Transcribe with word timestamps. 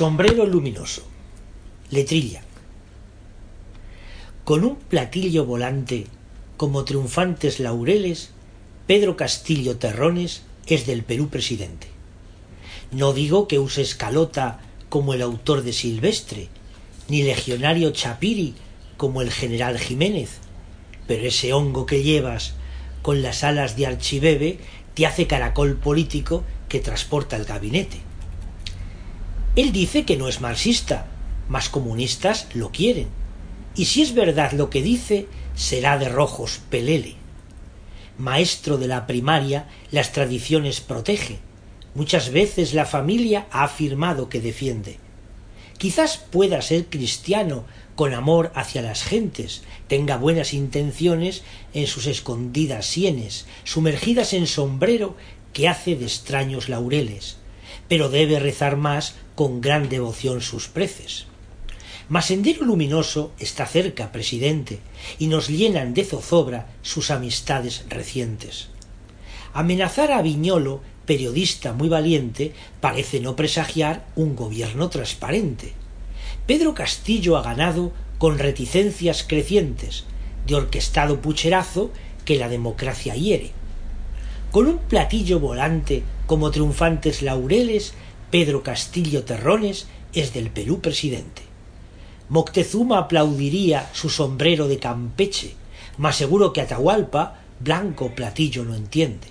Sombrero 0.00 0.46
luminoso. 0.46 1.02
Letrilla. 1.90 2.40
Con 4.44 4.64
un 4.64 4.76
platillo 4.76 5.44
volante, 5.44 6.06
como 6.56 6.84
triunfantes 6.84 7.60
laureles, 7.60 8.30
Pedro 8.90 9.16
Castillo 9.16 9.76
Terrones 9.76 10.42
es 10.66 10.84
del 10.84 11.04
Perú 11.04 11.28
presidente. 11.28 11.86
No 12.90 13.12
digo 13.12 13.46
que 13.46 13.60
use 13.60 13.82
escalota 13.82 14.58
como 14.88 15.14
el 15.14 15.22
autor 15.22 15.62
de 15.62 15.72
Silvestre, 15.72 16.48
ni 17.08 17.22
legionario 17.22 17.92
Chapiri 17.92 18.56
como 18.96 19.22
el 19.22 19.30
general 19.30 19.78
Jiménez, 19.78 20.38
pero 21.06 21.22
ese 21.22 21.52
hongo 21.52 21.86
que 21.86 22.02
llevas 22.02 22.54
con 23.00 23.22
las 23.22 23.44
alas 23.44 23.76
de 23.76 23.86
archibebe 23.86 24.58
te 24.94 25.06
hace 25.06 25.28
caracol 25.28 25.76
político 25.76 26.42
que 26.68 26.80
transporta 26.80 27.36
el 27.36 27.44
gabinete. 27.44 28.00
Él 29.54 29.70
dice 29.70 30.04
que 30.04 30.16
no 30.16 30.26
es 30.26 30.40
marxista, 30.40 31.06
mas 31.48 31.68
comunistas 31.68 32.48
lo 32.54 32.72
quieren. 32.72 33.06
Y 33.76 33.84
si 33.84 34.02
es 34.02 34.14
verdad 34.14 34.50
lo 34.50 34.68
que 34.68 34.82
dice, 34.82 35.28
será 35.54 35.96
de 35.96 36.08
rojos 36.08 36.60
pelele. 36.70 37.19
Maestro 38.20 38.76
de 38.76 38.86
la 38.86 39.06
primaria, 39.06 39.66
las 39.90 40.12
tradiciones 40.12 40.80
protege. 40.80 41.38
Muchas 41.94 42.30
veces 42.30 42.74
la 42.74 42.86
familia 42.86 43.46
ha 43.50 43.64
afirmado 43.64 44.28
que 44.28 44.40
defiende. 44.40 44.98
Quizás 45.78 46.18
pueda 46.18 46.60
ser 46.60 46.86
cristiano 46.86 47.64
con 47.96 48.12
amor 48.12 48.52
hacia 48.54 48.82
las 48.82 49.02
gentes, 49.02 49.62
tenga 49.88 50.18
buenas 50.18 50.52
intenciones 50.52 51.42
en 51.72 51.86
sus 51.86 52.06
escondidas 52.06 52.84
sienes, 52.84 53.46
sumergidas 53.64 54.34
en 54.34 54.46
sombrero 54.46 55.16
que 55.54 55.68
hace 55.68 55.96
de 55.96 56.04
extraños 56.04 56.68
laureles, 56.68 57.38
pero 57.88 58.10
debe 58.10 58.38
rezar 58.38 58.76
más 58.76 59.14
con 59.34 59.62
gran 59.62 59.88
devoción 59.88 60.42
sus 60.42 60.68
preces. 60.68 61.29
Mas 62.10 62.26
Sendero 62.26 62.64
Luminoso 62.64 63.30
está 63.38 63.66
cerca, 63.66 64.10
presidente, 64.10 64.80
y 65.20 65.28
nos 65.28 65.46
llenan 65.46 65.94
de 65.94 66.04
zozobra 66.04 66.66
sus 66.82 67.12
amistades 67.12 67.84
recientes. 67.88 68.66
Amenazar 69.54 70.10
a 70.10 70.20
Viñolo, 70.20 70.80
periodista 71.06 71.72
muy 71.72 71.88
valiente, 71.88 72.52
parece 72.80 73.20
no 73.20 73.36
presagiar 73.36 74.08
un 74.16 74.34
gobierno 74.34 74.90
transparente. 74.90 75.72
Pedro 76.48 76.74
Castillo 76.74 77.36
ha 77.36 77.42
ganado 77.42 77.92
con 78.18 78.40
reticencias 78.40 79.22
crecientes, 79.22 80.02
de 80.48 80.56
orquestado 80.56 81.20
pucherazo 81.20 81.92
que 82.24 82.38
la 82.38 82.48
democracia 82.48 83.14
hiere. 83.14 83.52
Con 84.50 84.66
un 84.66 84.78
platillo 84.78 85.38
volante 85.38 86.02
como 86.26 86.50
triunfantes 86.50 87.22
laureles 87.22 87.94
Pedro 88.32 88.64
Castillo 88.64 89.22
Terrones 89.22 89.86
es 90.12 90.34
del 90.34 90.50
Perú 90.50 90.80
presidente. 90.80 91.49
Moctezuma 92.30 92.98
aplaudiría 92.98 93.90
su 93.92 94.08
sombrero 94.08 94.68
de 94.68 94.78
Campeche, 94.78 95.54
más 95.98 96.14
seguro 96.14 96.52
que 96.52 96.60
Atahualpa, 96.60 97.40
blanco 97.58 98.14
platillo 98.14 98.64
no 98.64 98.76
entiende. 98.76 99.26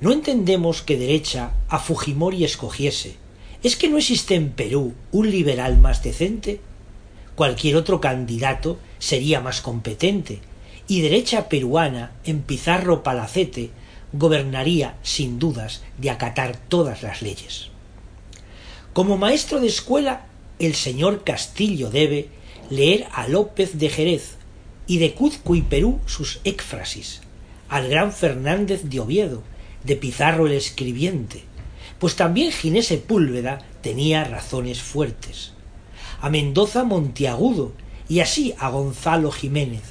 No 0.00 0.10
entendemos 0.10 0.80
que 0.80 0.96
derecha 0.96 1.52
a 1.68 1.78
Fujimori 1.78 2.44
escogiese. 2.44 3.16
¿Es 3.62 3.76
que 3.76 3.90
no 3.90 3.98
existe 3.98 4.34
en 4.34 4.52
Perú 4.52 4.94
un 5.12 5.30
liberal 5.30 5.76
más 5.76 6.02
decente? 6.02 6.60
Cualquier 7.34 7.76
otro 7.76 8.00
candidato 8.00 8.78
sería 8.98 9.42
más 9.42 9.60
competente, 9.60 10.40
y 10.88 11.02
derecha 11.02 11.50
peruana 11.50 12.12
en 12.24 12.40
Pizarro 12.40 13.02
Palacete 13.02 13.70
gobernaría 14.14 14.96
sin 15.02 15.38
dudas 15.38 15.82
de 15.98 16.08
acatar 16.08 16.56
todas 16.56 17.02
las 17.02 17.20
leyes. 17.20 17.68
Como 18.94 19.18
maestro 19.18 19.60
de 19.60 19.68
escuela, 19.68 20.26
el 20.58 20.74
señor 20.74 21.24
Castillo 21.24 21.90
debe 21.90 22.28
leer 22.70 23.06
a 23.12 23.28
López 23.28 23.78
de 23.78 23.88
Jerez 23.88 24.36
y 24.86 24.98
de 24.98 25.14
Cuzco 25.14 25.54
y 25.54 25.62
Perú 25.62 26.00
sus 26.06 26.40
éfrasis, 26.44 27.20
al 27.68 27.88
gran 27.88 28.12
Fernández 28.12 28.82
de 28.84 29.00
Oviedo, 29.00 29.42
de 29.84 29.96
Pizarro 29.96 30.46
el 30.46 30.52
escribiente, 30.52 31.42
pues 31.98 32.16
también 32.16 32.52
Ginés 32.52 32.86
Sepúlveda 32.86 33.58
tenía 33.80 34.24
razones 34.24 34.82
fuertes. 34.82 35.52
A 36.20 36.30
Mendoza 36.30 36.84
Monteagudo 36.84 37.72
y 38.08 38.20
así 38.20 38.54
a 38.58 38.70
Gonzalo 38.70 39.30
Jiménez. 39.30 39.82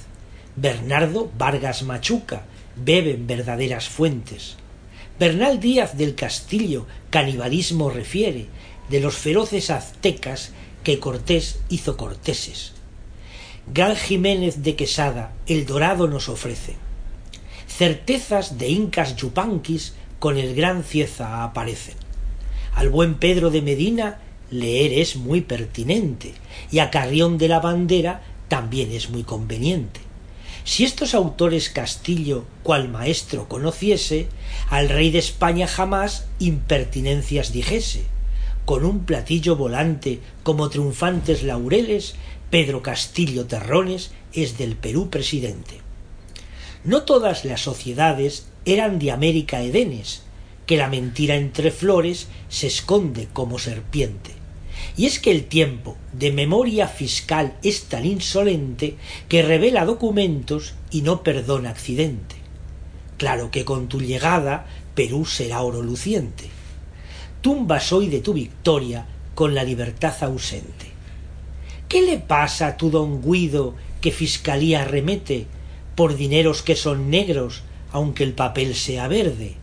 Bernardo 0.56 1.32
Vargas 1.38 1.84
Machuca 1.84 2.44
beben 2.76 3.28
verdaderas 3.28 3.88
fuentes. 3.88 4.58
Bernal 5.20 5.60
Díaz 5.60 5.98
del 5.98 6.16
Castillo 6.16 6.88
canibalismo 7.10 7.90
refiere 7.90 8.48
de 8.92 9.00
los 9.00 9.16
feroces 9.16 9.70
aztecas 9.70 10.52
que 10.84 11.00
Cortés 11.00 11.60
hizo 11.70 11.96
corteses. 11.96 12.74
Gal 13.74 13.96
Jiménez 13.96 14.64
de 14.64 14.76
Quesada 14.76 15.34
el 15.48 15.66
dorado 15.66 16.08
nos 16.08 16.28
ofrece. 16.28 16.76
Certezas 17.68 18.58
de 18.58 18.68
incas 18.68 19.16
yupanquis 19.16 19.94
con 20.20 20.38
el 20.38 20.54
gran 20.56 20.84
Cieza 20.84 21.44
aparecen. 21.44 21.96
Al 22.76 22.90
buen 22.90 23.16
Pedro 23.16 23.50
de 23.50 23.62
Medina 23.62 24.20
leer 24.50 24.92
es 24.94 25.16
muy 25.16 25.42
pertinente 25.42 26.34
y 26.70 26.80
a 26.80 26.92
Carrión 26.92 27.38
de 27.38 27.48
la 27.48 27.60
Bandera 27.62 28.22
también 28.50 28.92
es 28.92 29.10
muy 29.10 29.24
conveniente. 29.24 30.02
Si 30.66 30.84
estos 30.84 31.16
autores 31.16 31.70
Castillo, 31.70 32.46
cual 32.62 32.90
maestro 32.90 33.48
conociese, 33.48 34.28
al 34.70 34.90
rey 34.90 35.10
de 35.12 35.20
España 35.20 35.66
jamás 35.66 36.26
impertinencias 36.40 37.54
dijese. 37.54 38.04
Con 38.72 38.86
un 38.86 39.04
platillo 39.04 39.58
volante 39.58 40.22
como 40.44 40.70
triunfantes 40.70 41.44
laureles, 41.44 42.16
Pedro 42.50 42.82
Castillo 42.82 43.46
Terrones 43.46 44.12
es 44.32 44.58
del 44.58 44.78
Perú 44.78 45.10
presidente. 45.10 45.82
No 46.86 47.04
todas 47.04 47.44
las 47.44 47.60
sociedades 47.60 48.48
eran 48.64 48.98
de 48.98 49.12
América 49.12 49.62
Edenes, 49.62 50.22
que 50.66 50.78
la 50.78 50.88
mentira 50.88 51.36
entre 51.36 51.70
flores 51.70 52.30
se 52.48 52.68
esconde 52.68 53.28
como 53.34 53.60
serpiente. 53.60 54.32
Y 54.96 55.06
es 55.06 55.20
que 55.20 55.32
el 55.32 55.48
tiempo 55.48 55.98
de 56.14 56.32
memoria 56.32 56.88
fiscal 56.88 57.58
es 57.64 57.90
tan 57.90 58.06
insolente 58.06 58.96
que 59.28 59.42
revela 59.42 59.84
documentos 59.84 60.76
y 60.92 61.02
no 61.02 61.24
perdona 61.24 61.72
accidente. 61.72 62.38
Claro 63.18 63.52
que 63.52 63.66
con 63.66 63.90
tu 63.90 64.00
llegada 64.00 64.66
Perú 64.96 65.26
será 65.26 65.62
oro 65.62 65.82
luciente. 65.82 66.61
Tumbas 67.42 67.92
hoy 67.92 68.08
de 68.08 68.20
tu 68.20 68.34
victoria 68.34 69.06
con 69.36 69.56
la 69.56 69.64
libertad 69.64 70.16
ausente. 70.24 70.92
¿Qué 71.90 72.02
le 72.02 72.20
pasa 72.20 72.68
a 72.68 72.78
tu 72.78 72.90
don 72.90 73.22
Guido 73.22 73.76
que 74.00 74.12
fiscalía 74.12 74.86
remete 74.86 75.48
por 75.96 76.16
dineros 76.16 76.62
que 76.62 76.76
son 76.76 77.10
negros 77.10 77.64
aunque 77.92 78.24
el 78.24 78.34
papel 78.34 78.76
sea 78.76 79.08
verde? 79.08 79.56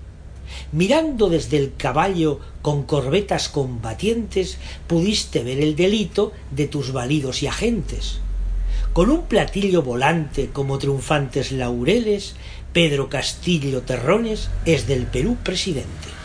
mirando 0.73 1.29
desde 1.29 1.59
el 1.59 1.75
caballo 1.77 2.41
con 2.63 2.85
corbetas 2.85 3.49
combatientes, 3.49 4.59
pudiste 4.87 5.43
ver 5.43 5.61
el 5.61 5.77
delito 5.77 6.33
de 6.51 6.67
tus 6.67 6.93
validos 6.93 7.43
y 7.43 7.47
agentes. 7.47 8.21
Con 8.93 9.11
un 9.11 9.23
platillo 9.23 9.83
volante 9.83 10.51
como 10.53 10.79
triunfantes 10.79 11.53
laureles, 11.53 12.35
Pedro 12.73 13.09
Castillo 13.09 13.83
Terrones 13.83 14.51
es 14.65 14.87
del 14.87 15.07
Perú 15.07 15.37
presidente. 15.43 16.18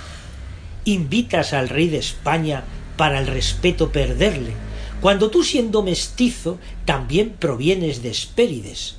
Invitas 0.85 1.53
al 1.53 1.69
rey 1.69 1.87
de 1.87 1.97
España 1.97 2.63
para 2.97 3.19
el 3.19 3.27
respeto 3.27 3.91
perderle, 3.91 4.53
cuando 5.01 5.29
tú 5.29 5.43
siendo 5.43 5.83
mestizo 5.83 6.59
también 6.85 7.31
provienes 7.31 8.01
de 8.03 8.09
Espérides. 8.09 8.95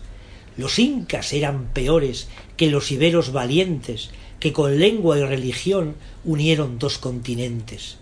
Los 0.57 0.79
incas 0.79 1.33
eran 1.33 1.67
peores 1.73 2.29
que 2.57 2.71
los 2.71 2.93
iberos 2.93 3.33
valientes, 3.33 4.11
que 4.41 4.53
con 4.53 4.79
lengua 4.79 5.19
y 5.19 5.25
religión 5.25 5.97
unieron 6.25 6.79
dos 6.79 6.99
continentes. 6.99 7.97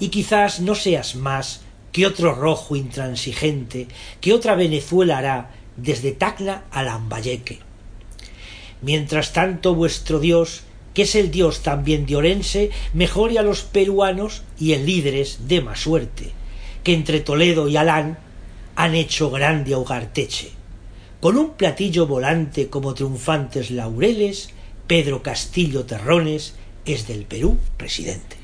Y 0.00 0.08
quizás 0.08 0.60
no 0.60 0.74
seas 0.74 1.14
más 1.14 1.60
que 1.92 2.06
otro 2.06 2.34
rojo 2.34 2.76
intransigente 2.76 3.88
que 4.20 4.34
otra 4.34 4.54
Venezuela 4.54 5.18
hará 5.18 5.50
desde 5.76 6.12
Tacna 6.12 6.64
a 6.70 6.82
Lambayeque. 6.82 7.60
Mientras 8.82 9.32
tanto 9.32 9.74
vuestro 9.74 10.20
Dios, 10.20 10.62
que 10.96 11.02
es 11.02 11.14
el 11.14 11.30
Dios 11.30 11.62
también 11.62 12.06
de 12.06 12.16
Orense, 12.16 12.70
mejore 12.94 13.38
a 13.38 13.42
los 13.42 13.60
peruanos 13.60 14.44
y 14.58 14.72
en 14.72 14.86
líderes 14.86 15.46
de 15.46 15.60
más 15.60 15.80
suerte, 15.80 16.30
que 16.82 16.94
entre 16.94 17.20
Toledo 17.20 17.68
y 17.68 17.76
Alán 17.76 18.16
han 18.76 18.94
hecho 18.94 19.30
grande 19.30 19.74
ahogarteche. 19.74 20.52
Con 21.20 21.36
un 21.36 21.50
platillo 21.50 22.06
volante 22.06 22.68
como 22.68 22.94
triunfantes 22.94 23.70
laureles, 23.70 24.48
Pedro 24.86 25.22
Castillo 25.22 25.84
Terrones 25.84 26.54
es 26.86 27.06
del 27.06 27.26
Perú 27.26 27.58
presidente. 27.76 28.36